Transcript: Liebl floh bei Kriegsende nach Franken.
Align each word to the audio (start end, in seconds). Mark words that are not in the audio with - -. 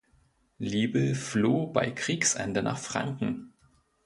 Liebl 0.57 1.13
floh 1.13 1.67
bei 1.67 1.91
Kriegsende 1.91 2.63
nach 2.63 2.79
Franken. 2.79 3.53